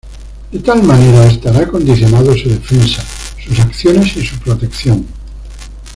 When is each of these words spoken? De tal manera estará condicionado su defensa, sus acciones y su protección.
De 0.51 0.57
tal 0.57 0.81
manera 0.81 1.27
estará 1.27 1.67
condicionado 1.67 2.35
su 2.35 2.49
defensa, 2.49 3.03
sus 3.37 3.59
acciones 3.59 4.17
y 4.17 4.25
su 4.25 4.35
protección. 4.39 5.05